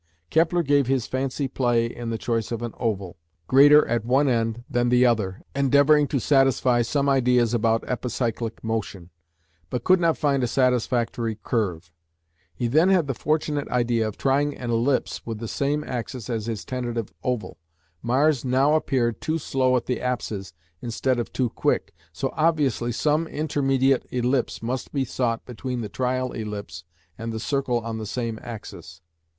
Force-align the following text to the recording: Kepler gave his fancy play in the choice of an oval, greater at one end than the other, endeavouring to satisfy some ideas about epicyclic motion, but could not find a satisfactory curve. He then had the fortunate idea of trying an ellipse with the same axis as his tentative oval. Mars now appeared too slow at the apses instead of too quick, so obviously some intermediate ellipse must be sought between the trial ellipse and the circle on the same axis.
Kepler 0.31 0.63
gave 0.63 0.87
his 0.87 1.05
fancy 1.05 1.47
play 1.47 1.85
in 1.85 2.09
the 2.09 2.17
choice 2.17 2.51
of 2.51 2.63
an 2.63 2.73
oval, 2.79 3.17
greater 3.45 3.87
at 3.87 4.03
one 4.03 4.27
end 4.27 4.63
than 4.67 4.89
the 4.89 5.05
other, 5.05 5.43
endeavouring 5.55 6.07
to 6.07 6.19
satisfy 6.19 6.81
some 6.81 7.07
ideas 7.07 7.53
about 7.53 7.83
epicyclic 7.83 8.63
motion, 8.63 9.11
but 9.69 9.83
could 9.83 9.99
not 9.99 10.17
find 10.17 10.41
a 10.41 10.47
satisfactory 10.47 11.37
curve. 11.43 11.91
He 12.51 12.65
then 12.65 12.89
had 12.89 13.05
the 13.05 13.13
fortunate 13.13 13.67
idea 13.69 14.07
of 14.07 14.17
trying 14.17 14.57
an 14.57 14.71
ellipse 14.71 15.23
with 15.23 15.37
the 15.37 15.47
same 15.47 15.83
axis 15.83 16.31
as 16.31 16.47
his 16.47 16.65
tentative 16.65 17.13
oval. 17.21 17.59
Mars 18.01 18.43
now 18.43 18.73
appeared 18.73 19.21
too 19.21 19.37
slow 19.37 19.77
at 19.77 19.85
the 19.85 19.99
apses 20.01 20.51
instead 20.81 21.19
of 21.19 21.31
too 21.31 21.49
quick, 21.49 21.93
so 22.11 22.31
obviously 22.35 22.91
some 22.91 23.27
intermediate 23.27 24.07
ellipse 24.09 24.63
must 24.63 24.91
be 24.91 25.05
sought 25.05 25.45
between 25.45 25.81
the 25.81 25.89
trial 25.89 26.31
ellipse 26.31 26.85
and 27.19 27.31
the 27.31 27.39
circle 27.39 27.81
on 27.81 27.99
the 27.99 28.07
same 28.07 28.39
axis. 28.41 28.99